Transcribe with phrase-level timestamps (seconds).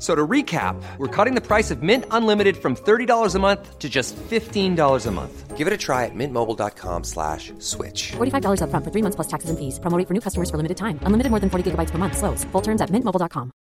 [0.00, 3.78] F- So to recap, we're cutting the price of Mint Unlimited from $30 a month
[3.78, 5.56] to just $15 a month.
[5.58, 8.12] Give it a try at mintmobile.com slash switch.
[8.12, 9.78] $45 upfront for three months plus taxes and fees.
[9.78, 10.98] Promoting for new customers for limited time.
[11.02, 12.16] Unlimited more than 40 gigabytes per month.
[12.16, 12.44] Slows.
[12.44, 13.52] Full terms at mintmobile.com.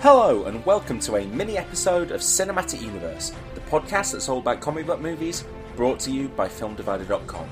[0.00, 4.60] Hello, and welcome to a mini episode of Cinematic Universe, the podcast that's all about
[4.60, 7.48] comic book movies, brought to you by FilmDivider.com.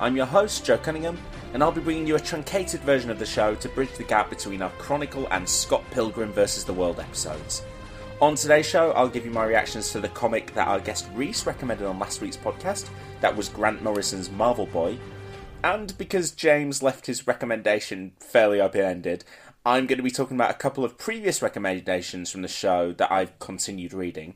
[0.00, 1.18] I'm your host, Joe Cunningham,
[1.54, 4.28] and I'll be bringing you a truncated version of the show to bridge the gap
[4.28, 6.66] between our Chronicle and Scott Pilgrim vs.
[6.66, 7.64] the World episodes.
[8.20, 11.46] On today's show, I'll give you my reactions to the comic that our guest Reese
[11.46, 12.90] recommended on last week's podcast.
[13.22, 14.98] That was Grant Morrison's Marvel Boy.
[15.64, 19.24] And because James left his recommendation fairly open ended,
[19.64, 23.10] I'm going to be talking about a couple of previous recommendations from the show that
[23.10, 24.34] I've continued reading,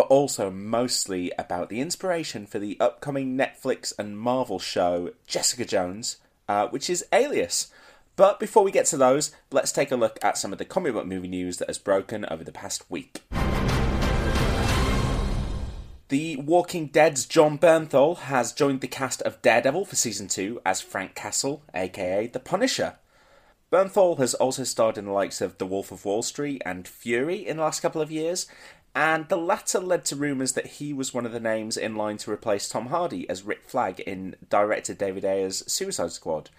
[0.00, 6.16] but also mostly about the inspiration for the upcoming Netflix and Marvel show Jessica Jones,
[6.48, 7.70] uh, which is Alias.
[8.16, 10.94] But before we get to those, let's take a look at some of the comic
[10.94, 13.20] book movie news that has broken over the past week.
[16.08, 20.80] The Walking Dead's Jon Bernthal has joined the cast of Daredevil for season 2 as
[20.80, 22.96] Frank Castle, aka The Punisher.
[23.70, 27.46] Bernthal has also starred in the likes of The Wolf of Wall Street and Fury
[27.46, 28.46] in the last couple of years,
[28.94, 32.16] and the latter led to rumours that he was one of the names in line
[32.18, 36.50] to replace Tom Hardy as Rick Flag in director David Ayer's Suicide Squad.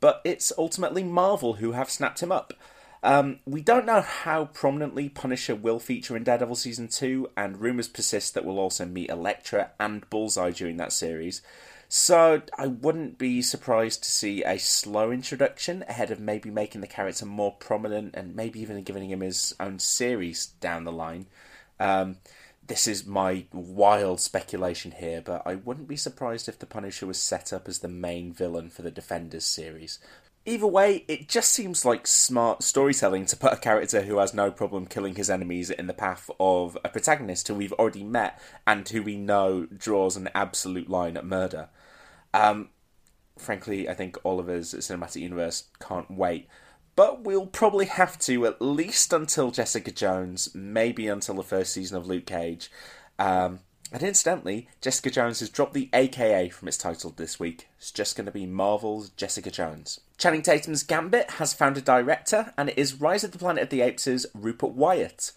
[0.00, 2.54] But it's ultimately Marvel who have snapped him up.
[3.02, 7.88] Um, we don't know how prominently Punisher will feature in Daredevil Season 2, and rumours
[7.88, 11.42] persist that we'll also meet Elektra and Bullseye during that series.
[11.88, 16.86] So I wouldn't be surprised to see a slow introduction ahead of maybe making the
[16.86, 21.26] character more prominent and maybe even giving him his own series down the line.
[21.80, 22.16] Um,
[22.66, 27.18] this is my wild speculation here, but I wouldn't be surprised if the Punisher was
[27.18, 29.98] set up as the main villain for the Defenders series.
[30.46, 34.50] Either way, it just seems like smart storytelling to put a character who has no
[34.50, 38.86] problem killing his enemies in the path of a protagonist who we've already met and
[38.88, 41.68] who we know draws an absolute line at murder.
[42.34, 42.68] Um,
[43.38, 46.46] frankly, I think all of us at Cinematic Universe can't wait.
[46.96, 51.96] But we'll probably have to at least until Jessica Jones, maybe until the first season
[51.96, 52.70] of Luke Cage.
[53.18, 53.60] Um,
[53.92, 57.68] and incidentally, Jessica Jones has dropped the AKA from its title this week.
[57.78, 60.00] It's just going to be Marvel's Jessica Jones.
[60.18, 63.70] Channing Tatum's Gambit has found a director, and it is Rise of the Planet of
[63.70, 65.32] the Apes' Rupert Wyatt.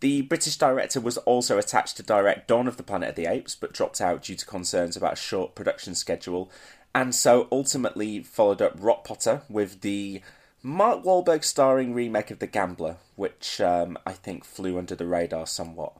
[0.00, 3.54] The British director was also attached to direct Dawn of the Planet of the Apes,
[3.54, 6.50] but dropped out due to concerns about a short production schedule,
[6.94, 10.20] and so ultimately followed up Rock Potter with the
[10.66, 15.46] Mark Wahlberg starring remake of The Gambler, which um, I think flew under the radar
[15.46, 15.92] somewhat.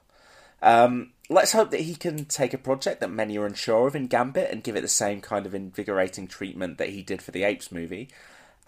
[0.61, 4.09] Um, let's hope that he can take a project that many are unsure of in
[4.09, 7.45] Gambit and give it the same kind of invigorating treatment that he did for the
[7.45, 8.09] Apes movie.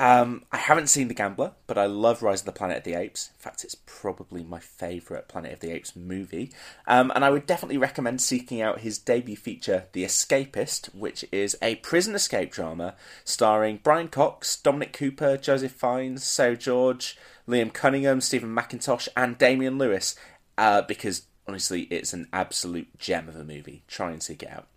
[0.00, 2.94] Um, I haven't seen The Gambler, but I love Rise of the Planet of the
[2.94, 3.30] Apes.
[3.34, 6.52] In fact, it's probably my favourite Planet of the Apes movie.
[6.86, 11.56] Um, and I would definitely recommend seeking out his debut feature, The Escapist, which is
[11.60, 17.14] a prison escape drama starring Brian Cox, Dominic Cooper, Joseph Fiennes, Seu Jorge,
[17.48, 20.14] Liam Cunningham, Steven Mackintosh, and Damian Lewis.
[20.56, 23.82] Uh, because honestly, it's an absolute gem of a movie.
[23.88, 24.68] Try and seek it out.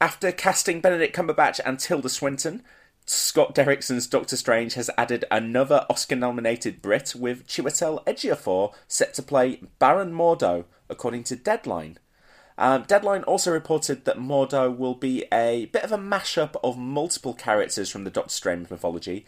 [0.00, 2.62] After casting Benedict Cumberbatch and Tilda Swinton,
[3.06, 9.22] Scott Derrickson's Doctor Strange has added another Oscar nominated Brit with Chiwetel Ejiofor set to
[9.22, 11.98] play Baron Mordo, according to Deadline.
[12.58, 17.34] Um, Deadline also reported that Mordo will be a bit of a mashup of multiple
[17.34, 19.24] characters from the Doctor Strange mythology,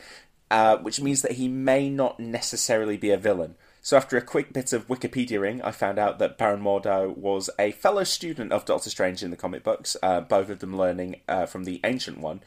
[0.50, 3.54] uh, which means that he may not necessarily be a villain.
[3.80, 7.72] So, after a quick bit of Wikipediaing, I found out that Baron Mordo was a
[7.72, 11.46] fellow student of Doctor Strange in the comic books, uh, both of them learning uh,
[11.46, 12.42] from the Ancient One.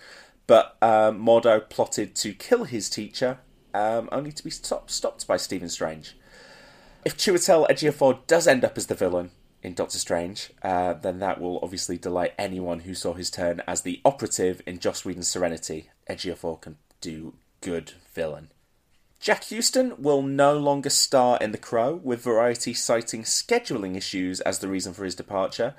[0.48, 3.40] But um, Mordo plotted to kill his teacher,
[3.74, 6.16] um, only to be stop- stopped by Stephen Strange.
[7.04, 9.32] If Chiwetel Ejiofor does end up as the villain
[9.64, 13.82] in Doctor Strange, uh, then that will obviously delight anyone who saw his turn as
[13.82, 15.90] the operative in Joss Whedon's Serenity.
[16.10, 18.50] Ejiofor can do good villain.
[19.20, 24.60] Jack Huston will no longer star in The Crow, with Variety citing scheduling issues as
[24.60, 25.74] the reason for his departure.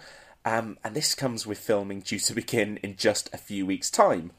[0.45, 4.33] Um, and this comes with filming due to begin in just a few weeks' time.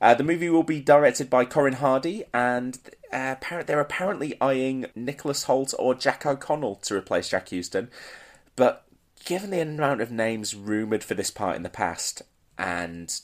[0.00, 2.78] Uh, the movie will be directed by Corin Hardy, and
[3.12, 7.90] uh, they're apparently eyeing Nicholas Hoult or Jack O'Connell to replace Jack Huston.
[8.56, 8.84] But
[9.24, 12.22] given the amount of names rumoured for this part in the past,
[12.58, 13.20] and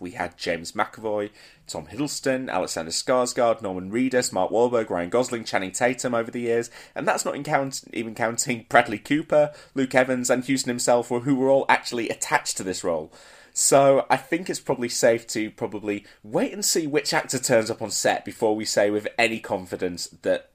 [0.00, 1.30] we had James McAvoy,
[1.66, 6.70] Tom Hiddleston, Alexander Skarsgård, Norman Reedus, Mark Wahlberg, Ryan Gosling, Channing Tatum over the years,
[6.94, 11.50] and that's not count- even counting Bradley Cooper, Luke Evans, and Huston himself, who were
[11.50, 13.12] all actually attached to this role.
[13.60, 17.82] So I think it's probably safe to probably wait and see which actor turns up
[17.82, 20.50] on set before we say with any confidence that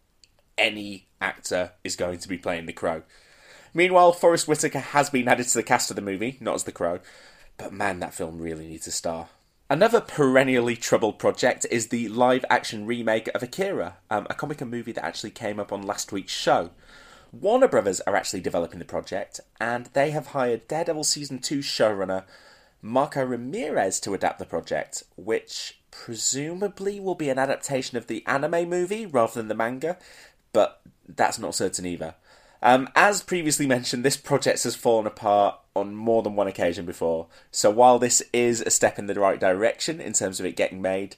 [0.57, 3.03] any actor is going to be playing the Crow.
[3.73, 6.71] Meanwhile, Forest Whitaker has been added to the cast of the movie, not as the
[6.71, 7.01] Crow,
[7.57, 9.27] but man, that film really needs a star.
[9.69, 14.71] Another perennially troubled project is the live action remake of Akira, um, a comic and
[14.71, 16.69] movie that actually came up on last week's show.
[17.33, 22.23] Warner Brothers are actually developing the project, and they have hired Daredevil Season 2 showrunner
[22.85, 28.69] Marco Ramirez to adapt the project, which presumably will be an adaptation of the anime
[28.69, 29.97] movie rather than the manga,
[30.51, 32.15] but that's not certain either.
[32.61, 37.27] Um, as previously mentioned, this project has fallen apart on more than one occasion before.
[37.51, 40.81] So while this is a step in the right direction in terms of it getting
[40.81, 41.15] made,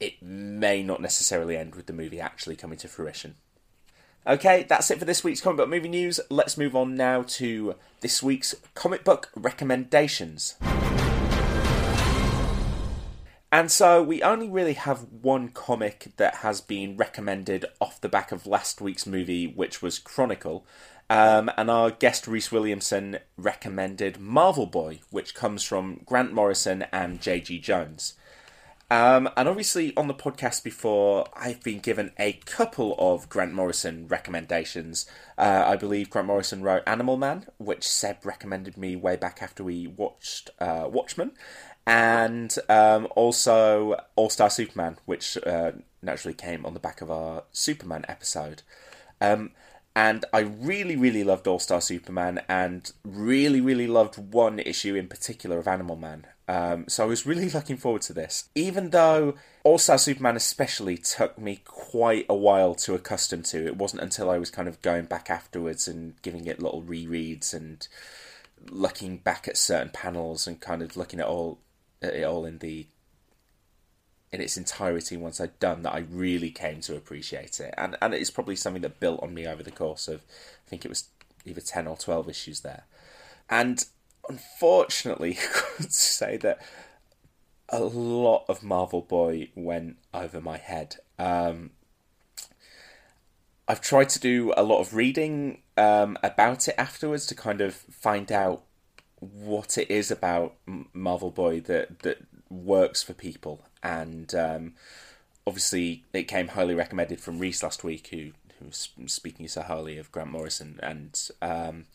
[0.00, 3.36] it may not necessarily end with the movie actually coming to fruition.
[4.26, 6.20] Okay, that's it for this week's comic book movie news.
[6.28, 10.56] Let's move on now to this week's comic book recommendations.
[13.50, 18.30] And so we only really have one comic that has been recommended off the back
[18.30, 20.66] of last week's movie, which was Chronicle.
[21.08, 27.22] Um, and our guest Reese Williamson recommended Marvel Boy, which comes from Grant Morrison and
[27.22, 27.60] J.G.
[27.60, 28.12] Jones.
[28.90, 34.08] Um, and obviously, on the podcast before, I've been given a couple of Grant Morrison
[34.08, 35.04] recommendations.
[35.36, 39.62] Uh, I believe Grant Morrison wrote Animal Man, which Seb recommended me way back after
[39.62, 41.32] we watched uh, Watchmen
[41.86, 47.44] and um, also All Star Superman, which uh, naturally came on the back of our
[47.50, 48.62] Superman episode.
[49.20, 49.52] Um,
[49.94, 55.08] and I really, really loved All Star Superman, and really, really loved one issue in
[55.08, 56.26] particular of Animal Man.
[56.46, 60.96] Um, so I was really looking forward to this, even though All Star Superman especially
[60.96, 63.66] took me quite a while to accustom to.
[63.66, 67.52] It wasn't until I was kind of going back afterwards and giving it little rereads
[67.52, 67.86] and
[68.70, 71.60] looking back at certain panels and kind of looking at all
[72.00, 72.86] it all in the
[74.30, 77.74] in its entirety once I'd done that I really came to appreciate it.
[77.76, 80.22] And and it's probably something that built on me over the course of
[80.66, 81.08] I think it was
[81.44, 82.84] either ten or twelve issues there.
[83.48, 83.84] And
[84.28, 86.60] unfortunately could say that
[87.70, 90.96] a lot of Marvel Boy went over my head.
[91.18, 91.70] Um,
[93.66, 97.74] I've tried to do a lot of reading um, about it afterwards to kind of
[97.74, 98.62] find out
[99.20, 100.54] what it is about
[100.92, 102.18] Marvel Boy that that
[102.48, 104.74] works for people, and um,
[105.46, 109.98] obviously it came highly recommended from Reese last week, who who was speaking so highly
[109.98, 111.86] of Grant Morrison, and um,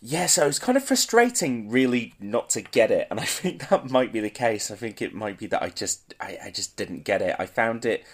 [0.00, 3.90] yeah, so it's kind of frustrating, really, not to get it, and I think that
[3.90, 4.70] might be the case.
[4.70, 7.36] I think it might be that I just I, I just didn't get it.
[7.38, 8.04] I found it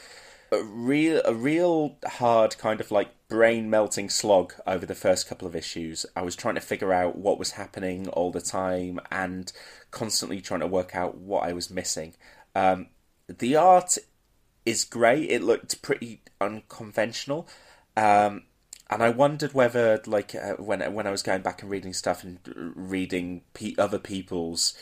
[0.52, 5.48] a real a real hard kind of like brain melting slog over the first couple
[5.48, 6.06] of issues.
[6.14, 9.52] I was trying to figure out what was happening all the time and
[9.90, 12.14] constantly trying to work out what I was missing.
[12.54, 12.88] Um,
[13.28, 13.98] the art
[14.64, 15.30] is great.
[15.30, 17.48] It looked pretty unconventional.
[17.96, 18.44] Um,
[18.90, 22.22] and I wondered whether, like, uh, when when I was going back and reading stuff
[22.22, 22.38] and
[22.76, 24.74] reading pe- other people's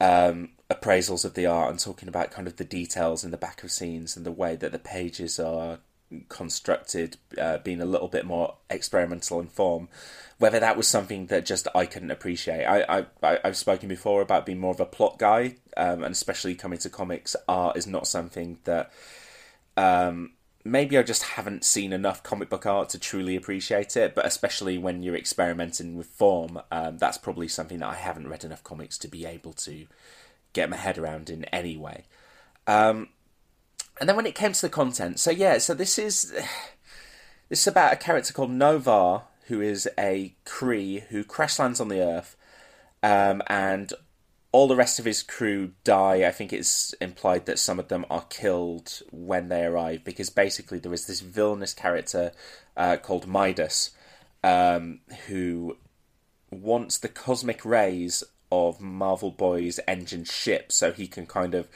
[0.00, 3.62] um, appraisals of the art and talking about kind of the details in the back
[3.62, 5.78] of scenes and the way that the pages are
[6.28, 9.88] constructed, uh, being a little bit more experimental in form.
[10.38, 12.64] Whether that was something that just I couldn't appreciate.
[12.64, 16.54] I, I I've spoken before about being more of a plot guy, um, and especially
[16.54, 18.92] coming to comics, art is not something that
[19.76, 20.32] um,
[20.64, 24.78] maybe I just haven't seen enough comic book art to truly appreciate it, but especially
[24.78, 28.98] when you're experimenting with form, um, that's probably something that I haven't read enough comics
[28.98, 29.86] to be able to
[30.52, 32.04] get my head around in any way.
[32.66, 33.08] Um,
[34.00, 36.32] and then when it came to the content, so yeah, so this is
[37.48, 41.88] this is about a character called Noh-Varr, who is a Kree who crash lands on
[41.88, 42.36] the Earth,
[43.02, 43.92] um, and
[44.50, 46.26] all the rest of his crew die.
[46.26, 50.78] I think it's implied that some of them are killed when they arrive because basically
[50.78, 52.32] there is this villainous character
[52.76, 53.90] uh, called Midas
[54.42, 55.76] um, who
[56.50, 61.68] wants the cosmic rays of Marvel Boy's engine ship so he can kind of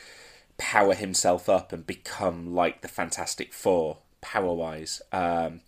[0.62, 5.02] power himself up and become like the Fantastic Four power wise.
[5.10, 5.62] Um,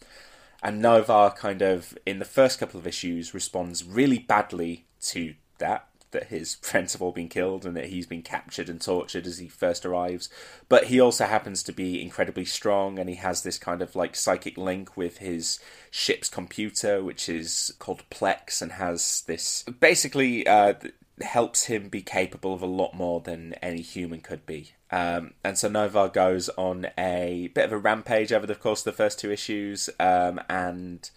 [0.63, 5.89] and Noh-Varr kind of in the first couple of issues responds really badly to that
[6.13, 9.39] that his friends have all been killed and that he's been captured and tortured as
[9.39, 10.29] he first arrives.
[10.69, 14.15] But he also happens to be incredibly strong and he has this kind of like
[14.15, 15.59] psychic link with his
[15.91, 20.75] ship's computer, which is called Plex and has this basically uh,
[21.21, 24.73] helps him be capable of a lot more than any human could be.
[24.91, 28.85] Um, and so Noh-Varr goes on a bit of a rampage over the course of
[28.85, 31.09] the first two issues um, and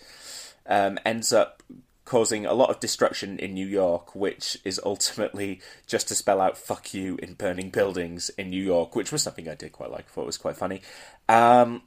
[0.67, 1.63] um, ends up
[2.05, 6.57] causing a lot of destruction in New York, which is ultimately just to spell out
[6.57, 10.05] "fuck you" in burning buildings in New York, which was something I did quite like.
[10.05, 10.81] I thought it was quite funny.
[11.27, 11.83] Um,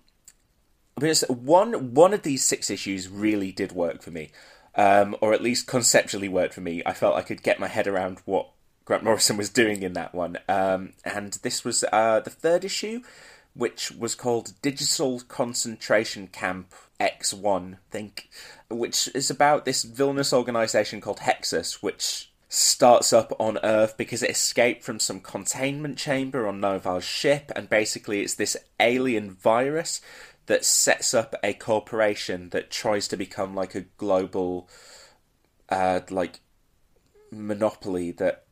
[1.29, 4.31] one one of these six issues really did work for me,
[4.75, 6.83] um, or at least conceptually worked for me.
[6.87, 8.51] I felt I could get my head around what
[8.85, 13.03] Grant Morrison was doing in that one, um, and this was uh, the third issue,
[13.55, 18.29] which was called Digital Concentration Camp X1, I think,
[18.69, 24.31] which is about this villainous organization called Hexus, which starts up on Earth because it
[24.31, 30.01] escaped from some containment chamber on Noh-Varr's ship, and basically it's this alien virus
[30.51, 34.69] that sets up a corporation that tries to become like a global,
[35.69, 36.41] uh, like
[37.31, 38.43] monopoly that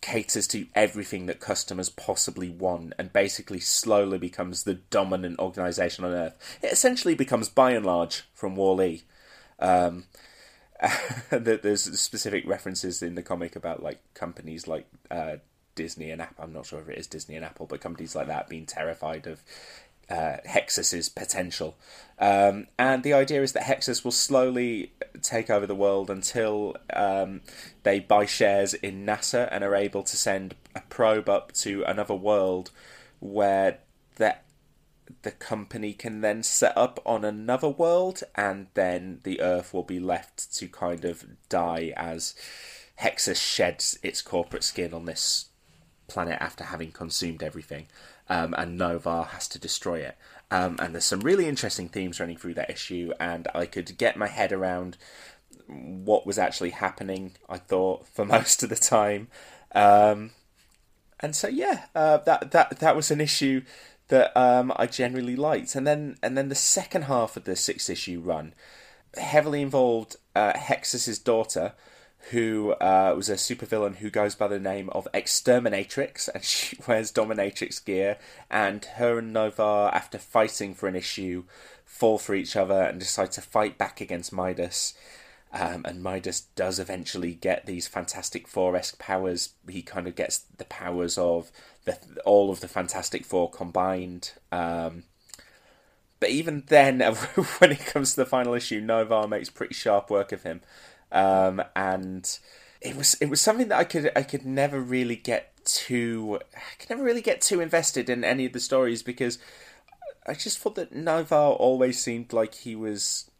[0.00, 6.12] caters to everything that customers possibly want and basically slowly becomes the dominant organization on
[6.12, 6.58] earth.
[6.62, 9.02] It essentially becomes Buy n Large from Wall-E.
[9.58, 10.04] Um,
[11.30, 15.36] there's specific references in the comic about like companies like uh,
[15.74, 16.44] Disney and Apple.
[16.44, 19.26] I'm not sure if it is Disney and Apple, but companies like that being terrified
[19.26, 19.42] of
[20.10, 21.76] uh, Hexus's potential.
[22.18, 24.92] Um, and the idea is that Hexus will slowly
[25.22, 27.40] take over the world until um,
[27.82, 32.14] they buy shares in NASA and are able to send a probe up to another
[32.14, 32.70] world
[33.20, 33.78] where
[34.16, 34.44] that
[35.22, 40.00] the company can then set up on another world and then the earth will be
[40.00, 42.34] left to kind of die as
[43.00, 45.46] Hexus sheds its corporate skin on this
[46.06, 47.86] planet after having consumed everything
[48.28, 50.16] um, and Noh-Varr has to destroy it.
[50.50, 54.16] Um, and there's some really interesting themes running through that issue, and I could get
[54.16, 54.96] my head around
[55.66, 57.32] what was actually happening.
[57.48, 59.28] I thought for most of the time,
[59.74, 60.30] um,
[61.20, 63.62] and so yeah, uh, that that that was an issue
[64.08, 65.74] that um, I generally liked.
[65.74, 68.54] And then and then the second half of the six issue run
[69.16, 71.72] heavily involved uh, Hexus's daughter
[72.30, 77.12] who uh, was a supervillain who goes by the name of Exterminatrix, and she wears
[77.12, 78.18] dominatrix gear.
[78.50, 81.44] And her and Noh-Varr, after fighting for an issue,
[81.84, 84.94] fall for each other and decide to fight back against Midas.
[85.52, 89.50] Um, and Midas does eventually get these Fantastic Four esque powers.
[89.68, 91.52] He kind of gets the powers of
[91.84, 94.32] the, all of the Fantastic Four combined.
[94.50, 95.04] Um,
[96.18, 97.00] but even then,
[97.58, 100.62] when it comes to the final issue, Noh-Varr makes pretty sharp work of him
[101.14, 102.38] um, and
[102.80, 106.76] it was it was something that I could I could never really get too I
[106.78, 109.38] could never really get too invested in any of the stories because
[110.26, 113.30] I just thought that Noh-Varr always seemed like he was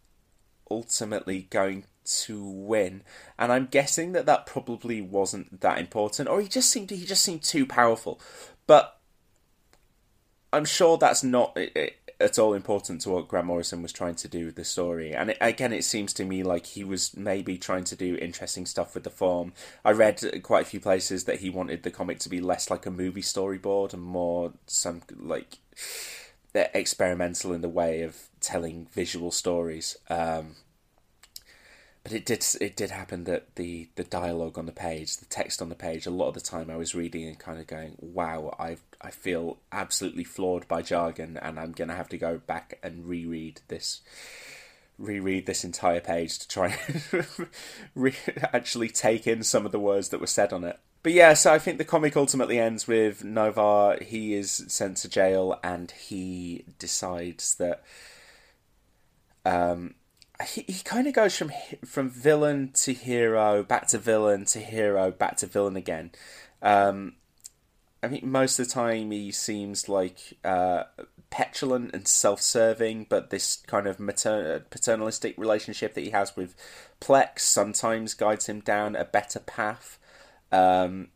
[0.70, 3.02] ultimately going to win,
[3.38, 7.24] and I'm guessing that that probably wasn't that important, or he just seemed he just
[7.24, 8.20] seemed too powerful,
[8.66, 9.00] but
[10.52, 11.58] I'm sure that's not
[12.20, 15.14] at all important to what Grant Morrison was trying to do with the story.
[15.14, 18.66] And it, again, it seems to me like he was maybe trying to do interesting
[18.66, 19.52] stuff with the form.
[19.84, 22.86] I read quite a few places that he wanted the comic to be less like
[22.86, 25.58] a movie storyboard and more some like
[26.54, 29.96] experimental in the way of telling visual stories.
[30.08, 30.56] Um,
[32.04, 35.62] but it did it did happen that the the dialogue on the page, the text
[35.62, 37.96] on the page, a lot of the time I was reading and kind of going,
[37.98, 42.78] "Wow, I I feel absolutely floored by jargon, and I'm gonna have to go back
[42.82, 44.02] and reread this."
[44.96, 47.26] reread this entire page to try and
[47.96, 48.14] re-
[48.52, 50.78] actually take in some of the words that were said on it.
[51.02, 53.98] but yeah, so I think the comic ultimately ends with Noh-Varr.
[54.04, 57.82] He is sent to jail, and he decides that
[59.44, 59.94] um,
[60.42, 61.52] he, he kind of goes from
[61.84, 66.10] from villain to hero, back to villain to hero, back to villain again.
[66.62, 67.14] Um,
[68.02, 70.84] I think most of the time he seems like uh,
[71.30, 76.54] petulant and self-serving, but this kind of matern- paternalistic relationship that he has with
[77.00, 79.98] Plex sometimes guides him down a better path.
[80.52, 81.08] Um,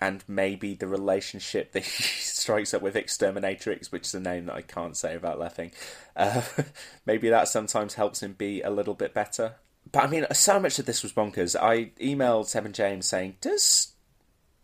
[0.00, 4.54] and maybe the relationship that he strikes up with Exterminatrix, which is a name that
[4.54, 5.72] I can't say without laughing,
[6.16, 6.42] uh,
[7.06, 9.56] maybe that sometimes helps him be a little bit better.
[9.92, 11.54] But I mean, so much of this was bonkers.
[11.60, 13.94] I emailed Seven James saying, "Does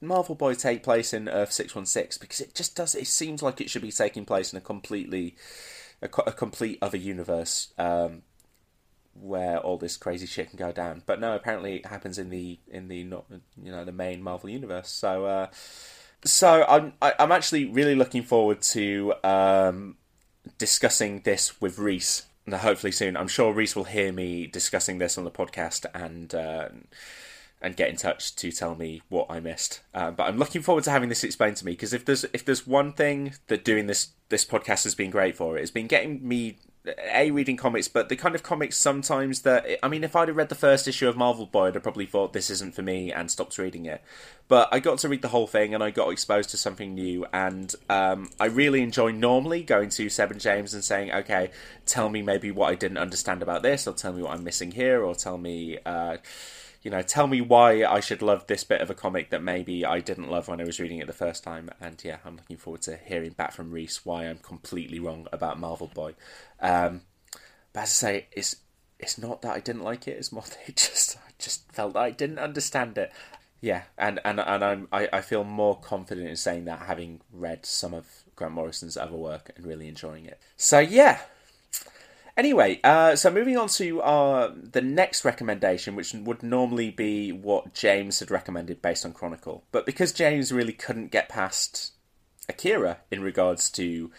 [0.00, 2.16] Marvel Boy take place in Earth six one six?
[2.18, 2.94] Because it just does.
[2.94, 5.36] It seems like it should be taking place in a completely,
[6.00, 8.22] a, a complete other universe." Um,
[9.20, 11.02] where all this crazy shit can go down.
[11.06, 14.50] But no, apparently it happens in the in the not you know the main Marvel
[14.50, 14.90] universe.
[14.90, 15.46] So uh,
[16.24, 19.96] so I'm I, am i am actually really looking forward to um,
[20.58, 22.26] discussing this with Reese.
[22.50, 23.16] Hopefully soon.
[23.16, 26.34] I'm sure Reese will hear me discussing this on the podcast and.
[26.34, 26.68] Uh,
[27.62, 29.80] and get in touch to tell me what I missed.
[29.94, 32.44] Uh, but I'm looking forward to having this explained to me because if there's if
[32.44, 36.26] there's one thing that doing this this podcast has been great for, it's been getting
[36.26, 36.58] me
[37.12, 40.36] a reading comics, but the kind of comics sometimes that I mean, if I'd have
[40.36, 43.12] read the first issue of Marvel Boy, I'd have probably thought this isn't for me
[43.12, 44.02] and stopped reading it.
[44.48, 47.26] But I got to read the whole thing and I got exposed to something new,
[47.32, 51.50] and um, I really enjoy normally going to Seven James and saying, "Okay,
[51.86, 54.72] tell me maybe what I didn't understand about this, or tell me what I'm missing
[54.72, 56.18] here, or tell me." Uh,
[56.86, 59.84] you know, tell me why I should love this bit of a comic that maybe
[59.84, 61.68] I didn't love when I was reading it the first time.
[61.80, 65.58] And yeah, I'm looking forward to hearing back from Reese why I'm completely wrong about
[65.58, 66.14] Marvel Boy.
[66.60, 67.00] Um,
[67.72, 68.54] but as I say, it's
[69.00, 71.94] it's not that I didn't like it; it's more that it just I just felt
[71.94, 73.10] that I didn't understand it.
[73.60, 77.66] Yeah, and and and I'm I, I feel more confident in saying that having read
[77.66, 80.38] some of Grant Morrison's other work and really enjoying it.
[80.56, 81.18] So yeah,
[82.36, 87.72] Anyway, uh, so moving on to our the next recommendation, which would normally be what
[87.72, 91.92] James had recommended based on Chronicle, but because James really couldn't get past
[92.48, 94.10] Akira in regards to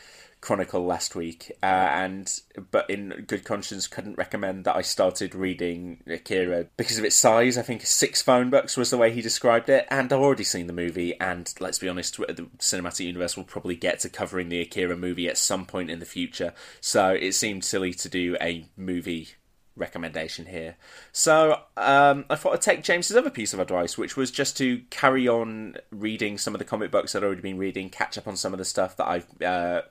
[0.48, 2.40] Chronicle last week, uh, and
[2.72, 7.58] but in good conscience couldn't recommend that I started reading Akira because of its size.
[7.58, 10.68] I think six phone books was the way he described it, and I've already seen
[10.68, 11.20] the movie.
[11.20, 15.28] And let's be honest, the cinematic universe will probably get to covering the Akira movie
[15.28, 19.32] at some point in the future, so it seemed silly to do a movie
[19.76, 20.78] recommendation here.
[21.12, 24.80] So um, I thought I'd take James's other piece of advice, which was just to
[24.92, 28.38] carry on reading some of the comic books I'd already been reading, catch up on
[28.38, 29.82] some of the stuff that I've uh,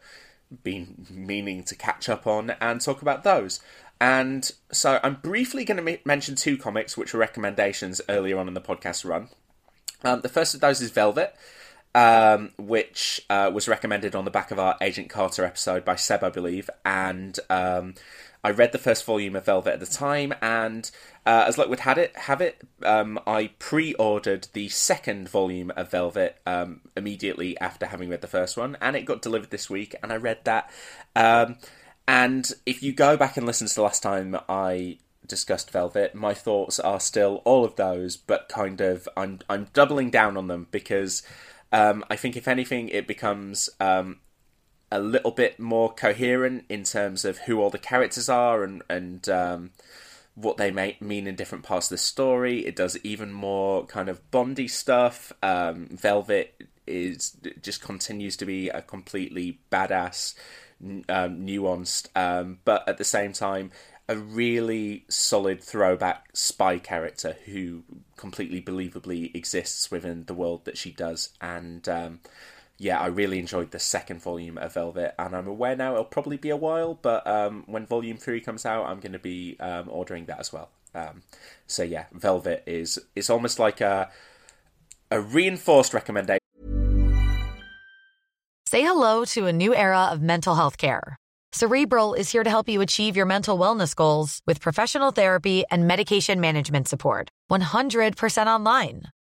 [0.62, 3.60] been meaning to catch up on and talk about those.
[4.00, 8.48] And so I'm briefly going to m- mention two comics which were recommendations earlier on
[8.48, 9.28] in the podcast run.
[10.04, 11.34] Um, the first of those is Velvet,
[11.94, 16.22] um, which uh, was recommended on the back of our Agent Carter episode by Seb,
[16.22, 16.68] I believe.
[16.84, 17.94] And um,
[18.46, 20.88] I read the first volume of Velvet at the time, and
[21.26, 25.90] uh, as luck would have it, have it um, I pre-ordered the second volume of
[25.90, 29.96] Velvet um, immediately after having read the first one, and it got delivered this week,
[30.00, 30.70] and I read that.
[31.16, 31.56] Um,
[32.06, 36.32] and if you go back and listen to the last time I discussed Velvet, my
[36.32, 40.68] thoughts are still all of those, but kind of I'm I'm doubling down on them
[40.70, 41.24] because
[41.72, 44.20] um, I think if anything, it becomes um,
[44.90, 49.28] a little bit more coherent in terms of who all the characters are and and
[49.28, 49.70] um,
[50.34, 52.66] what they may mean in different parts of the story.
[52.66, 55.32] It does even more kind of Bondy stuff.
[55.42, 60.34] Um, Velvet is just continues to be a completely badass,
[60.80, 63.72] um, nuanced, um, but at the same time
[64.08, 67.82] a really solid throwback spy character who
[68.16, 72.20] completely believably exists within the world that she does and um,
[72.78, 76.36] yeah, I really enjoyed the second volume of Velvet, and I'm aware now it'll probably
[76.36, 79.88] be a while, but um, when volume three comes out, I'm going to be um,
[79.88, 80.68] ordering that as well.
[80.94, 81.22] Um,
[81.66, 84.10] so yeah, Velvet is it's almost like a
[85.10, 86.40] a reinforced recommendation.
[88.66, 91.16] Say hello to a new era of mental health care.
[91.52, 95.86] Cerebral is here to help you achieve your mental wellness goals with professional therapy and
[95.86, 97.30] medication management support.
[97.50, 99.04] 100% online.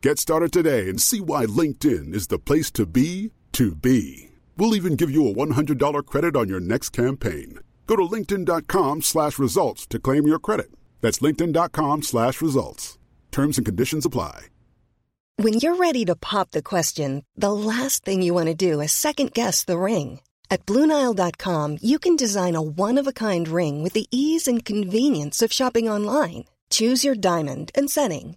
[0.00, 4.30] Get started today and see why LinkedIn is the place to be to be.
[4.56, 7.58] We'll even give you a $100 credit on your next campaign.
[7.88, 10.70] Go to linkedin.com slash results to claim your credit.
[11.00, 12.96] That's linkedin.com slash results.
[13.32, 14.46] Terms and conditions apply.
[15.36, 18.92] When you're ready to pop the question, the last thing you want to do is
[18.92, 20.20] second guess the ring.
[20.48, 25.88] At Bluenile.com, you can design a one-of-a-kind ring with the ease and convenience of shopping
[25.88, 26.44] online.
[26.70, 28.36] Choose your diamond and setting.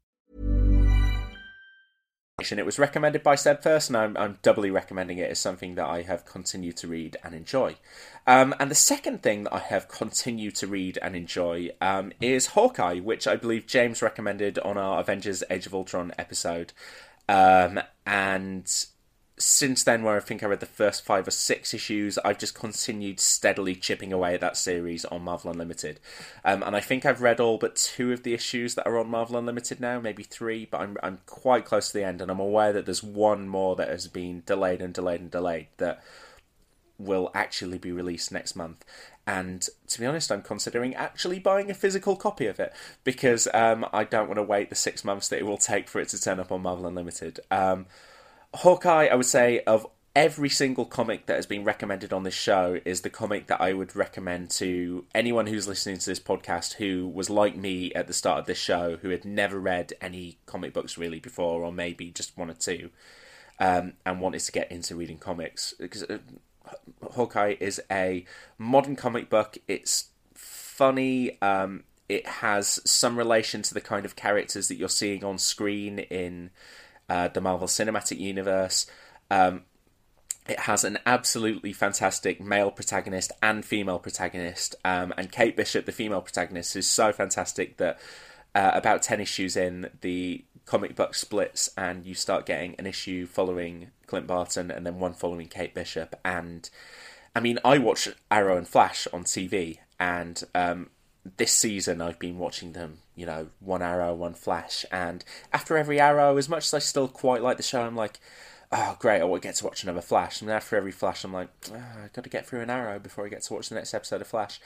[2.43, 6.01] It was recommended by first, and I'm, I'm doubly recommending it as something that I
[6.01, 7.75] have continued to read and enjoy.
[8.27, 12.47] Um, and the second thing that I have continued to read and enjoy um, is
[12.47, 16.73] Hawkeye, which I believe James recommended on our Avengers Age of Ultron episode.
[17.27, 18.85] Um, and
[19.41, 22.53] since then, where I think I read the first five or six issues, I've just
[22.53, 25.99] continued steadily chipping away at that series on Marvel Unlimited.
[26.45, 29.09] Um, and I think I've read all but two of the issues that are on
[29.09, 32.39] Marvel Unlimited now, maybe three, but I'm, I'm quite close to the end, and I'm
[32.39, 36.03] aware that there's one more that has been delayed and delayed and delayed that
[36.97, 38.85] will actually be released next month.
[39.25, 42.73] And to be honest, I'm considering actually buying a physical copy of it
[43.03, 45.99] because um, I don't want to wait the six months that it will take for
[45.99, 47.39] it to turn up on Marvel Unlimited.
[47.49, 47.85] Um,
[48.53, 52.79] Hawkeye, I would say, of every single comic that has been recommended on this show
[52.83, 57.07] is the comic that I would recommend to anyone who's listening to this podcast who
[57.07, 60.73] was like me at the start of this show, who had never read any comic
[60.73, 62.89] books really before, or maybe just one or two,
[63.59, 65.73] um, and wanted to get into reading comics.
[65.79, 66.17] Because uh,
[67.11, 68.25] Hawkeye is a
[68.57, 69.57] modern comic book.
[69.67, 71.41] It's funny.
[71.41, 75.99] Um, it has some relation to the kind of characters that you're seeing on screen
[75.99, 76.49] in
[77.11, 78.85] uh, the Marvel Cinematic Universe.
[79.29, 79.63] Um,
[80.47, 85.91] it has an absolutely fantastic male protagonist and female protagonist, um, and Kate Bishop, the
[85.91, 87.99] female protagonist, is so fantastic that
[88.55, 93.25] uh, about ten issues in, the comic book splits, and you start getting an issue
[93.27, 96.15] following Clint Barton and then one following Kate Bishop.
[96.23, 96.69] And
[97.35, 100.89] I mean, I watch Arrow and Flash on TV, and um,
[101.37, 105.99] this season I've been watching them, you know, one arrow, one flash, and after every
[105.99, 108.19] arrow, as much as I still quite like the show, I'm like,
[108.71, 110.41] oh great, I will get to watch another flash.
[110.41, 113.25] And after every flash, I'm like, oh, I've got to get through an arrow before
[113.25, 114.61] I get to watch the next episode of Flash.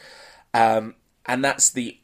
[0.54, 1.98] Um, and that's the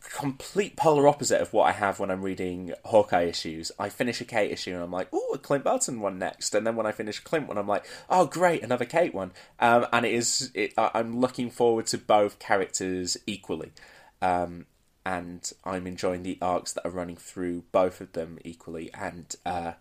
[0.00, 3.72] complete polar opposite of what I have when I'm reading Hawkeye issues.
[3.78, 6.66] I finish a Kate issue and I'm like, oh, a Clint Barton one next, and
[6.66, 9.32] then when I finish Clint one, I'm like, oh, great, another Kate one.
[9.58, 13.72] Um, and it is, it, I'm looking forward to both characters equally.
[14.20, 14.66] Um,
[15.06, 18.90] and I'm enjoying the arcs that are running through both of them equally.
[18.92, 19.72] And uh,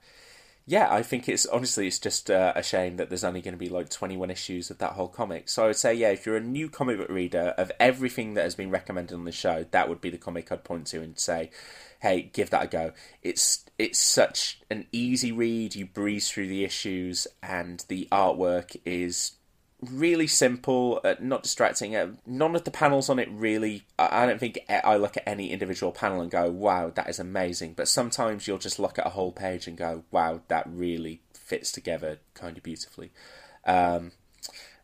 [0.66, 3.58] yeah, I think it's honestly it's just uh, a shame that there's only going to
[3.58, 5.50] be like 21 issues of that whole comic.
[5.50, 8.44] So I would say, yeah, if you're a new comic book reader of everything that
[8.44, 11.18] has been recommended on the show, that would be the comic I'd point to and
[11.18, 11.52] say,
[12.02, 12.92] hey, give that a go.
[13.22, 15.76] It's it's such an easy read.
[15.76, 19.34] You breeze through the issues, and the artwork is
[19.82, 21.96] really simple, uh, not distracting.
[21.96, 23.86] Uh, none of the panels on it really.
[23.98, 27.20] I, I don't think I look at any individual panel and go, "Wow, that is
[27.20, 31.22] amazing." But sometimes you'll just look at a whole page and go, "Wow, that really
[31.34, 33.12] fits together kind of beautifully."
[33.66, 34.14] Um,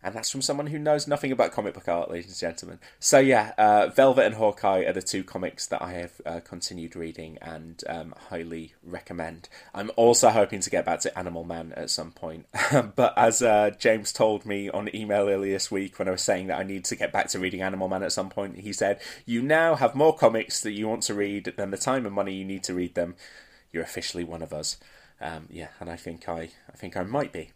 [0.03, 2.79] And that's from someone who knows nothing about comic book art, ladies and gentlemen.
[2.99, 6.95] So, yeah, uh, Velvet and Hawkeye are the two comics that I have uh, continued
[6.95, 9.47] reading and um, highly recommend.
[9.73, 12.47] I'm also hoping to get back to Animal Man at some point.
[12.95, 16.47] but as uh, James told me on email earlier this week when I was saying
[16.47, 18.99] that I need to get back to reading Animal Man at some point, he said,
[19.25, 22.33] You now have more comics that you want to read than the time and money
[22.33, 23.15] you need to read them.
[23.71, 24.77] You're officially one of us.
[25.21, 27.51] Um, yeah, and I think I, I think I might be.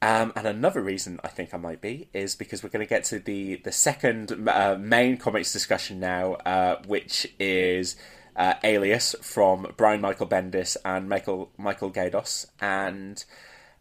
[0.00, 3.04] Um, and another reason I think I might be is because we're going to get
[3.04, 7.96] to the the second uh, main comics discussion now, uh, which is
[8.36, 12.46] uh, Alias from Brian Michael Bendis and Michael Michael Gaydos.
[12.60, 13.24] And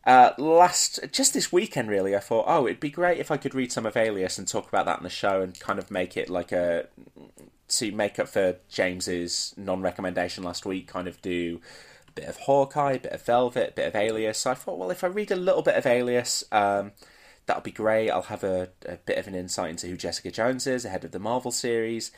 [0.08, 3.54] uh, last just this weekend, really, I thought, oh, it'd be great if I could
[3.54, 6.18] read some of Alias and talk about that in the show and kind of make
[6.18, 6.88] it like a
[7.68, 11.60] to make up for James's non-recommendation last week, kind of do
[12.18, 14.40] bit of Hawkeye, bit of Velvet, bit of Alias.
[14.40, 16.92] So I thought, well, if I read a little bit of Alias, um,
[17.46, 18.10] that'll be great.
[18.10, 21.12] I'll have a, a, bit of an insight into who Jessica Jones is ahead of
[21.12, 22.12] the Marvel series.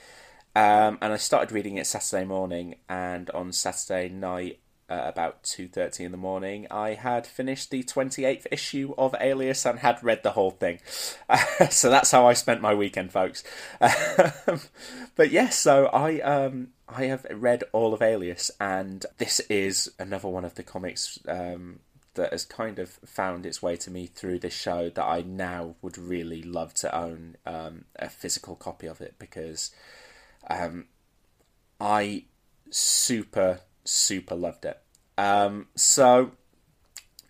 [0.55, 4.59] Um, and I started reading it Saturday morning, and on Saturday night,
[4.89, 9.77] uh, about 2.30 in the morning i had finished the 28th issue of alias and
[9.77, 10.79] had read the whole thing
[11.29, 11.37] uh,
[11.69, 13.43] so that's how i spent my weekend folks
[13.79, 20.27] but yes so i um, i have read all of alias and this is another
[20.27, 21.79] one of the comics um,
[22.15, 25.75] that has kind of found its way to me through this show that i now
[25.81, 29.71] would really love to own um, a physical copy of it because
[30.49, 30.85] um,
[31.79, 32.23] i
[32.69, 34.79] super super loved it.
[35.17, 36.31] Um, so,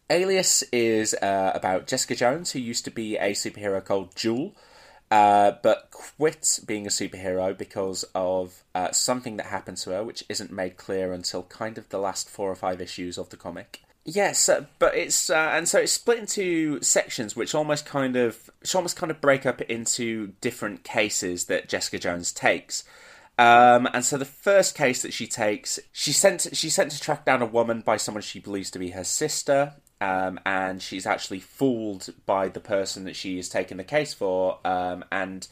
[0.10, 4.56] Alias is uh, about Jessica Jones, who used to be a superhero called Jewel,
[5.12, 10.24] uh, but quit being a superhero because of uh, something that happened to her, which
[10.30, 13.82] isn't made clear until kind of the last four or five issues of the comic.
[14.06, 18.50] Yes, uh, but it's uh, and so it's split into sections, which almost kind of
[18.62, 22.84] which almost kind of break up into different cases that Jessica Jones takes.
[23.38, 27.26] Um, and so the first case that she takes, she sent she sent to track
[27.26, 31.39] down a woman by someone she believes to be her sister, um, and she's actually
[31.39, 35.47] fooled by the person that she is taking the case for, um, and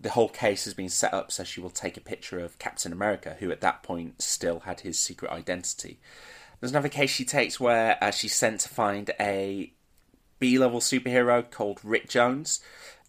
[0.00, 2.92] the whole case has been set up so she will take a picture of Captain
[2.92, 5.98] America, who at that point still had his secret identity.
[6.60, 9.72] There's another case she takes where uh, she's sent to find a
[10.38, 12.60] B level superhero called Rick Jones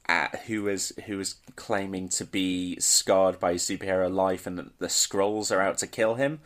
[0.08, 4.88] uh, who is who is claiming to be scarred by superhero life and that the
[4.88, 6.40] Skrulls are out to kill him.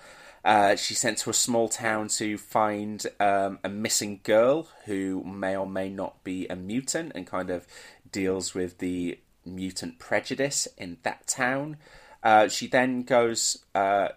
[0.49, 5.55] Uh, she's sent to a small town to find um, a missing girl who may
[5.55, 7.67] or may not be a mutant and kind of
[8.11, 11.77] deals with the mutant prejudice in that town.
[12.23, 13.63] Uh, she then goes.
[13.75, 14.07] Uh,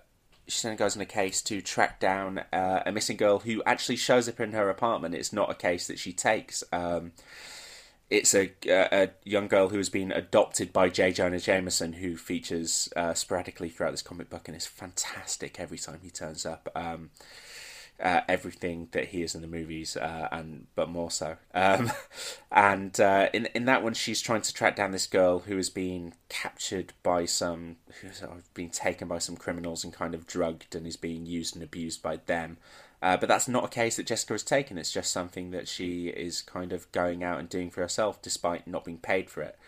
[0.49, 3.97] she then goes on a case to track down uh, a missing girl who actually
[3.97, 5.14] shows up in her apartment.
[5.14, 6.64] It's not a case that she takes.
[6.73, 7.12] Um,
[8.12, 11.12] it's a, a young girl who has been adopted by J.
[11.12, 16.01] Jonah Jameson, who features uh, sporadically throughout this comic book and is fantastic every time
[16.03, 16.68] he turns up.
[16.75, 17.09] Um,
[17.98, 21.37] uh, everything that he is in the movies, uh, and but more so.
[21.55, 21.90] Um,
[22.53, 25.70] and uh, in in that one, she's trying to track down this girl who has
[25.70, 28.22] been captured by some, who's
[28.55, 32.03] been taken by some criminals and kind of drugged, and is being used and abused
[32.03, 32.59] by them.
[33.03, 34.79] Uh, but that's not a case that Jessica has taken.
[34.79, 38.69] It's just something that she is kind of going out and doing for herself, despite
[38.69, 39.59] not being paid for it.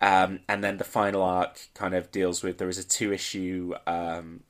[0.00, 3.74] Um, and then the final arc kind of deals with there is a two issue
[3.86, 4.40] um,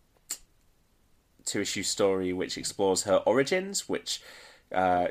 [1.45, 4.23] two issue story which explores her origins, which
[4.73, 5.09] uh,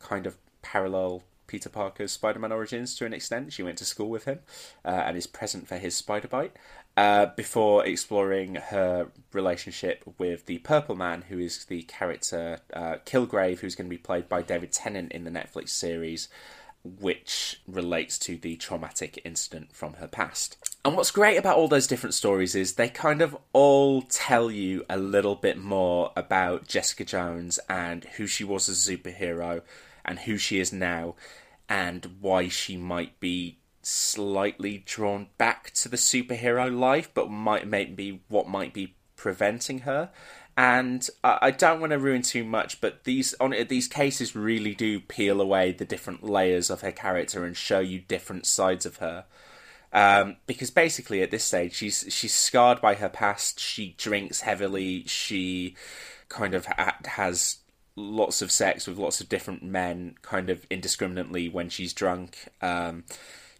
[0.00, 3.52] kind of parallel Peter Parker's Spider Man origins to an extent.
[3.52, 4.40] She went to school with him
[4.84, 6.56] uh, and is present for his spider bite.
[6.98, 13.60] Uh, before exploring her relationship with the Purple Man, who is the character uh, Kilgrave,
[13.60, 16.28] who's going to be played by David Tennant in the Netflix series,
[16.82, 20.56] which relates to the traumatic incident from her past.
[20.84, 24.84] And what's great about all those different stories is they kind of all tell you
[24.90, 29.62] a little bit more about Jessica Jones and who she was as a superhero
[30.04, 31.14] and who she is now
[31.68, 33.57] and why she might be
[33.88, 40.10] slightly drawn back to the superhero life, but might maybe what might be preventing her.
[40.56, 44.74] And I, I don't want to ruin too much, but these on these cases really
[44.74, 48.96] do peel away the different layers of her character and show you different sides of
[48.96, 49.24] her.
[49.90, 53.58] Um, because basically at this stage she's she's scarred by her past.
[53.58, 55.04] She drinks heavily.
[55.06, 55.76] She
[56.28, 56.66] kind of
[57.06, 57.58] has
[57.96, 62.48] lots of sex with lots of different men, kind of indiscriminately when she's drunk.
[62.60, 63.04] Um,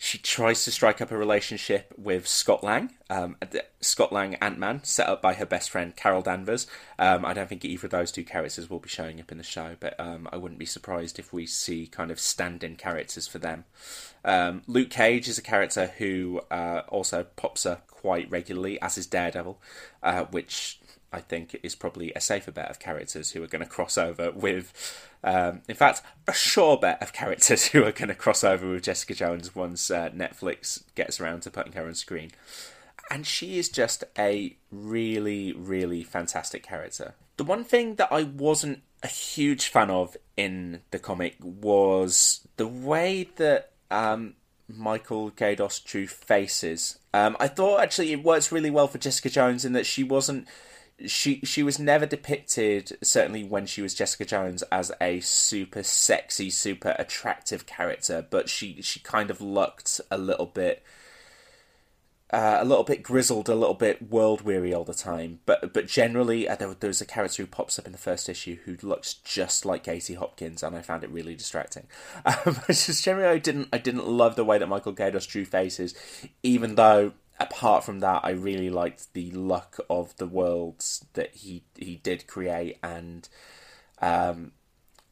[0.01, 3.37] She tries to strike up a relationship with Scott Lang, um,
[3.81, 6.69] Scott Lang Ant Man, set up by her best friend Carol Danvers.
[7.01, 9.45] Um, I don't think either of those two characters will be showing up in the
[9.45, 13.27] show, but um, I wouldn't be surprised if we see kind of stand in characters
[13.27, 13.65] for them.
[14.25, 19.07] Um, Luke Cage is a character who uh, also pops up quite regularly, as is
[19.07, 19.61] Daredevil,
[20.05, 20.79] uh, which
[21.12, 24.31] I think is probably a safer bet of characters who are going to cross over
[24.31, 24.73] with
[25.25, 28.85] um, in fact, a sure bet of characters who are going to cross over with
[28.85, 32.31] Jessica Jones once uh, Netflix gets around to putting her on screen.
[33.11, 37.14] And she is just a really, really fantastic character.
[37.37, 42.66] The one thing that I wasn't a huge fan of in the comic was the
[42.66, 44.35] way that um,
[44.68, 46.99] Michael Gaydos drew faces.
[47.14, 50.47] Um, I thought actually it works really well for Jessica Jones in that she wasn't
[51.07, 56.51] she she was never depicted certainly when she was Jessica Jones as a super sexy
[56.51, 60.83] super attractive character but she she kind of looked a little bit
[62.31, 65.87] uh, a little bit grizzled, a little bit world weary all the time, but but
[65.87, 69.15] generally uh, there, there's a character who pops up in the first issue who looks
[69.15, 71.87] just like Katie Hopkins, and I found it really distracting.
[72.27, 75.95] Um, just generally, I didn't I didn't love the way that Michael Gaydos drew faces,
[76.43, 81.64] even though apart from that, I really liked the luck of the worlds that he
[81.77, 83.29] he did create, and
[84.01, 84.53] um,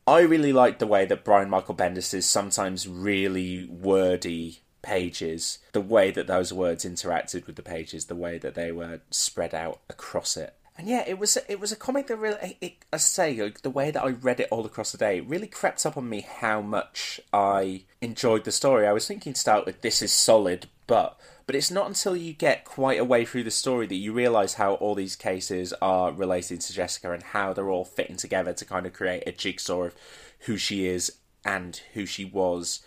[0.07, 5.81] I really liked the way that Brian Michael Bendis is sometimes really wordy pages, the
[5.81, 9.81] way that those words interacted with the pages, the way that they were spread out
[9.91, 10.55] across it.
[10.79, 13.71] And yeah, it was it was a comic that really, it, I say, like, the
[13.71, 16.21] way that I read it all across the day, it really crept up on me
[16.21, 18.87] how much I enjoyed the story.
[18.87, 22.33] I was thinking to start with, this is solid, but but it's not until you
[22.33, 26.13] get quite a way through the story that you realise how all these cases are
[26.13, 29.85] related to Jessica and how they're all fitting together to kind of create a jigsaw
[29.85, 29.95] of
[30.41, 32.81] who she is and who she was.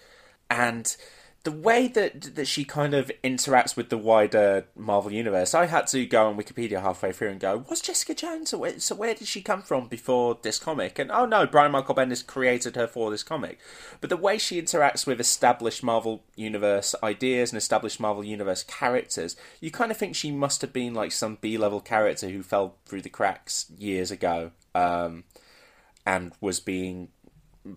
[0.49, 0.95] And
[1.43, 5.87] the way that that she kind of interacts with the wider Marvel universe, I had
[5.87, 8.49] to go on Wikipedia halfway through and go, "Was Jessica Jones?
[8.49, 12.25] So where did she come from before this comic?" And oh no, Brian Michael Bendis
[12.25, 13.59] created her for this comic.
[14.01, 19.37] But the way she interacts with established Marvel universe ideas and established Marvel universe characters,
[19.61, 22.75] you kind of think she must have been like some B level character who fell
[22.85, 24.51] through the cracks years ago.
[24.75, 25.23] Um,
[26.05, 27.09] and was being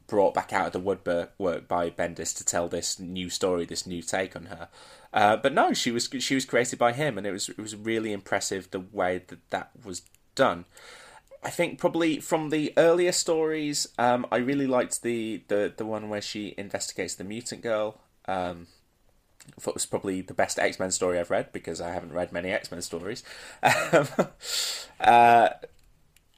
[0.06, 4.02] brought back out of the woodwork by Bendis to tell this new story, this new
[4.02, 4.68] take on her.
[5.12, 7.76] Uh, but no, she was she was created by him, and it was it was
[7.76, 10.02] really impressive the way that that was
[10.34, 10.64] done.
[11.44, 16.08] I think probably from the earlier stories, um, I really liked the, the the one
[16.08, 18.00] where she investigates the mutant girl.
[18.26, 18.68] Um,
[19.56, 22.12] I thought it was probably the best X Men story I've read because I haven't
[22.12, 23.22] read many X Men stories.
[23.92, 24.08] Um,
[25.00, 25.48] uh,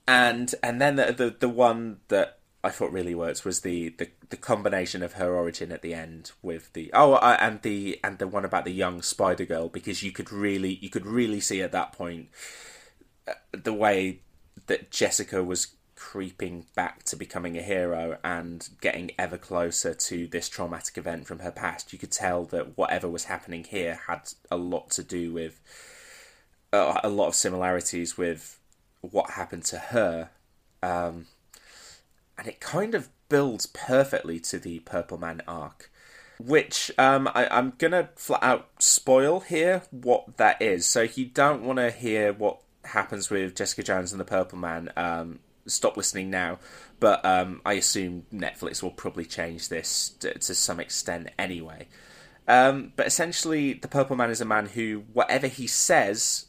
[0.06, 4.09] and and then the, the the one that I thought really worked was the, the,
[4.31, 8.18] the combination of her origin at the end with the oh uh, and the and
[8.18, 11.61] the one about the young Spider Girl because you could really you could really see
[11.61, 12.29] at that point
[13.29, 14.20] uh, the way
[14.66, 20.48] that Jessica was creeping back to becoming a hero and getting ever closer to this
[20.48, 21.92] traumatic event from her past.
[21.92, 25.61] You could tell that whatever was happening here had a lot to do with
[26.72, 28.59] uh, a lot of similarities with
[29.00, 30.31] what happened to her.
[30.83, 31.27] Um,
[32.38, 35.90] and it kind of builds perfectly to the Purple Man arc.
[36.40, 40.85] Which um, I, I'm gonna flat out spoil here what that is.
[40.87, 44.59] So if you don't want to hear what happens with Jessica Jones and the Purple
[44.59, 46.59] Man, um, stop listening now.
[47.01, 51.88] But um, I assume Netflix will probably change this to, to some extent anyway.
[52.47, 56.47] Um, but essentially, the Purple Man is a man who, whatever he says,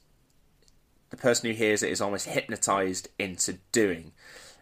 [1.10, 4.12] the person who hears it is almost hypnotized into doing.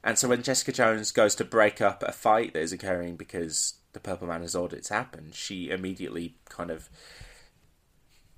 [0.04, 3.76] And so when Jessica Jones goes to break up a fight that is occurring because
[3.94, 6.89] the Purple Man has ordered it to happen, she immediately kind of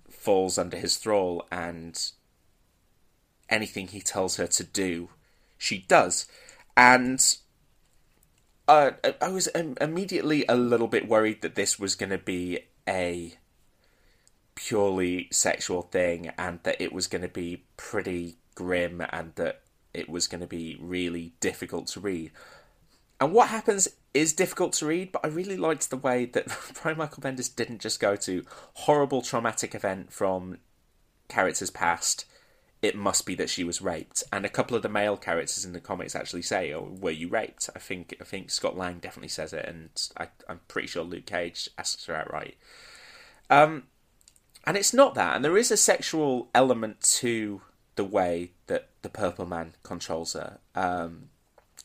[0.09, 2.11] falls under his thrall and
[3.49, 5.09] anything he tells her to do,
[5.57, 6.27] she does.
[6.77, 7.35] And
[8.67, 13.37] uh, I was immediately a little bit worried that this was going to be a
[14.55, 19.61] purely sexual thing and that it was going to be pretty grim and that
[19.95, 22.31] it was going to be really difficult to read.
[23.19, 26.47] And what happens is difficult to read, but I really liked the way that
[26.81, 30.57] Brian Michael Bendis didn't just go to horrible traumatic event from
[31.27, 32.25] characters past.
[32.81, 35.73] It must be that she was raped, and a couple of the male characters in
[35.73, 39.29] the comics actually say, "Oh, were you raped?" I think I think Scott Lang definitely
[39.29, 42.57] says it, and I, am pretty sure Luke Cage asks her outright.
[43.49, 43.83] Um,
[44.67, 47.61] and it's not that, and there is a sexual element to
[47.95, 48.51] the way
[49.05, 51.29] the Purple Man controls her, um,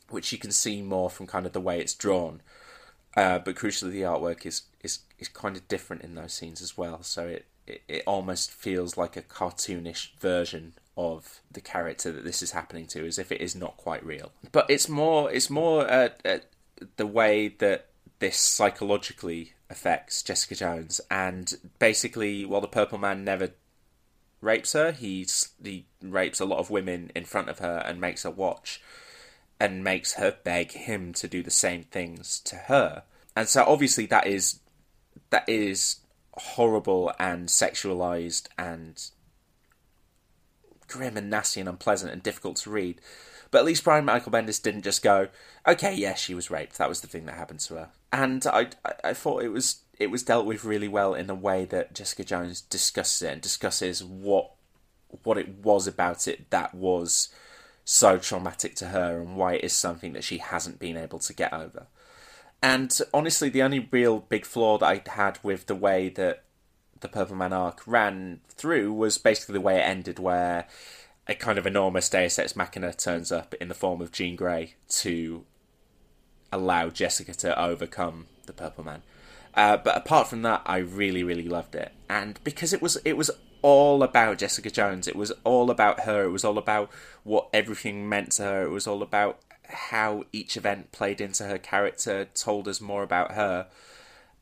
[0.09, 2.41] which you can see more from kind of the way it's drawn.
[3.17, 6.79] uh, but crucially, the artwork is is is kind of different in those scenes as
[6.79, 7.03] well.
[7.03, 12.43] So it, it it almost feels like a cartoonish version of the character that this
[12.43, 14.33] is happening to, as if it is not quite real.
[14.53, 16.39] But it's more it's more uh, uh,
[16.97, 17.87] the way that
[18.21, 23.51] this psychologically affects Jessica Jones, and basically, while the Purple Man never
[24.41, 28.23] rapes her, he's he rapes a lot of women in front of her and makes
[28.23, 28.81] her watch,
[29.59, 33.05] and makes her beg him to do the same things to her.
[33.37, 34.61] And so, obviously, that is
[35.31, 35.97] that is
[36.35, 39.11] horrible and sexualized and
[40.89, 43.01] grim and nasty and unpleasant and difficult to read.
[43.51, 45.29] But at least Brian Michael Bendis didn't just go,
[45.67, 46.79] "Okay, yeah, she was raped.
[46.79, 49.83] That was the thing that happened to her." And I, I, I thought it was
[50.01, 53.41] it was dealt with really well in the way that Jessica Jones discusses it and
[53.41, 54.53] discusses what
[55.23, 57.29] what it was about it that was
[57.85, 61.35] so traumatic to her and why it is something that she hasn't been able to
[61.35, 61.87] get over.
[62.63, 66.45] And honestly, the only real big flaw that I had with the way that
[67.01, 70.67] the Purple Man arc ran through was basically the way it ended, where
[71.27, 74.75] a kind of enormous Deus Ex Machina turns up in the form of Jean Grey
[74.89, 75.45] to
[76.53, 79.03] allow Jessica to overcome the Purple Man.
[79.55, 83.17] Uh, but apart from that, I really, really loved it, and because it was it
[83.17, 83.31] was
[83.63, 85.09] all about Jessica Jones.
[85.09, 86.25] It was all about her.
[86.25, 86.91] It was all about
[87.25, 88.63] what everything meant to her.
[88.63, 93.33] It was all about how each event played into her character, told us more about
[93.33, 93.67] her.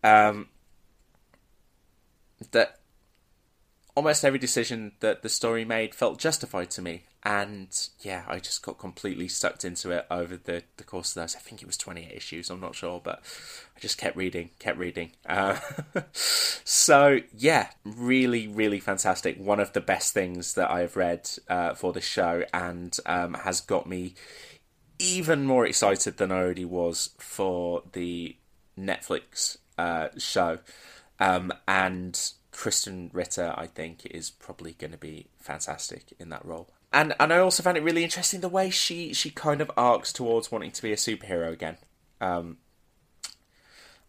[0.03, 0.49] Um,
[2.53, 2.78] that
[3.99, 7.03] almost every decision that the story made felt justified to me.
[7.25, 7.69] And
[7.99, 11.35] yeah, I just got completely sucked into it over the, the course of those.
[11.35, 13.25] I think it was 28 issues, I'm not sure, but
[13.77, 15.11] I just kept reading, kept reading.
[15.29, 15.59] Uh,
[16.13, 19.37] so yeah, really, really fantastic.
[19.37, 23.61] One of the best things that I've read uh, for the show and um, has
[23.61, 24.15] got me
[25.01, 28.37] even more excited than I already was for the
[28.79, 30.61] Netflix uh, show.
[31.19, 36.69] Um, and Krysten Ritter, I think, is probably going to be fantastic in that role.
[36.93, 40.13] And and I also found it really interesting the way she she kind of arcs
[40.13, 41.77] towards wanting to be a superhero again.
[42.21, 42.57] Um,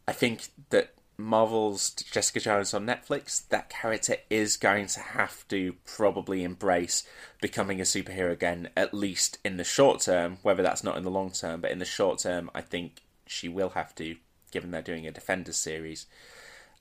[0.08, 5.76] I think that Marvel's Jessica Jones on Netflix, that character is going to have to
[5.86, 7.04] probably embrace
[7.42, 11.12] becoming a superhero again, at least in the short term, whether that's not in the
[11.12, 14.16] long term, but in the short term, I think she will have to,
[14.50, 16.08] given they're doing a Defenders series.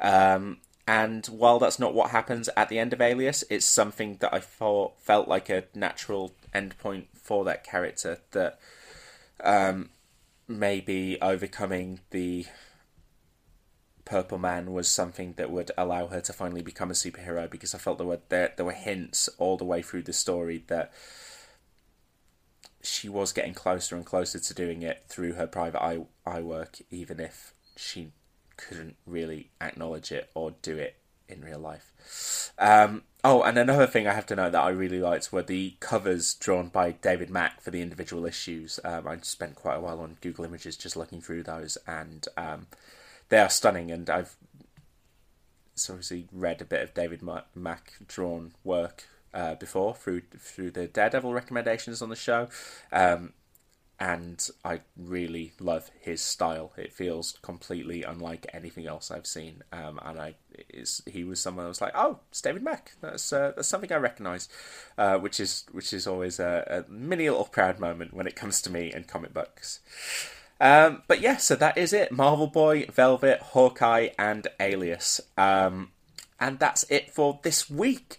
[0.00, 0.58] Um,
[0.88, 4.40] and while that's not what happens at the end of Alias, it's something that I
[4.40, 8.58] thought felt like a natural endpoint for that character that
[9.44, 9.90] um,
[10.48, 12.46] maybe overcoming the
[14.06, 17.78] Purple Man was something that would allow her to finally become a superhero because I
[17.78, 20.90] felt there were there, there were hints all the way through the story that
[22.82, 26.78] she was getting closer and closer to doing it through her private eye, eye work,
[26.90, 28.12] even if she
[28.58, 30.96] couldn't really acknowledge it or do it
[31.28, 32.52] in real life.
[32.58, 35.76] Um, oh, and another thing I have to note that I really liked were the
[35.80, 38.80] covers drawn by David Mack for the individual issues.
[38.84, 42.66] Um, I spent quite a while on Google Images just looking through those, and um,
[43.28, 43.90] they are stunning.
[43.90, 44.36] And I've
[45.74, 47.22] so obviously read a bit of David
[47.54, 52.48] Mack drawn work uh, before through through the Daredevil recommendations on the show.
[52.90, 53.32] Um,
[54.00, 56.72] and I really love his style.
[56.76, 59.64] It feels completely unlike anything else I've seen.
[59.72, 60.34] Um, and I,
[61.06, 62.92] he was someone I was like, oh, it's David Mack.
[63.00, 64.48] That's uh, that's something I recognise,
[64.96, 68.62] uh, which is which is always a, a, mini little proud moment when it comes
[68.62, 69.80] to me and comic books.
[70.60, 72.12] Um, but yeah, so that is it.
[72.12, 75.20] Marvel Boy, Velvet, Hawkeye, and Alias.
[75.36, 75.90] Um,
[76.38, 78.18] and that's it for this week.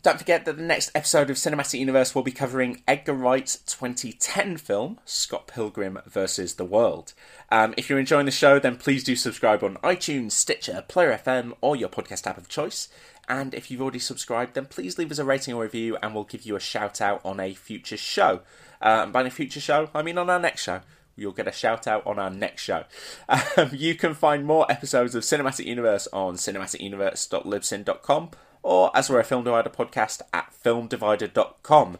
[0.00, 4.56] Don't forget that the next episode of Cinematic Universe will be covering Edgar Wright's 2010
[4.58, 6.54] film, Scott Pilgrim vs.
[6.54, 7.14] the World.
[7.50, 11.54] Um, if you're enjoying the show, then please do subscribe on iTunes, Stitcher, Player FM,
[11.60, 12.88] or your podcast app of choice.
[13.28, 16.22] And if you've already subscribed, then please leave us a rating or review and we'll
[16.22, 18.42] give you a shout out on a future show.
[18.80, 20.82] Uh, by a future show, I mean on our next show
[21.16, 22.84] you'll get a shout out on our next show.
[23.56, 28.30] Um, you can find more episodes of Cinematic Universe on cinematicuniverse.libsyn.com
[28.68, 31.96] or as we're a Film Divider podcast at filmdivider.com.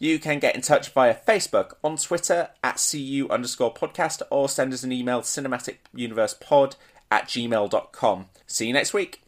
[0.00, 4.74] You can get in touch via Facebook, on Twitter at CU underscore podcast, or send
[4.74, 6.74] us an email cinematicuniversepod
[7.12, 8.26] at gmail.com.
[8.48, 9.27] See you next week.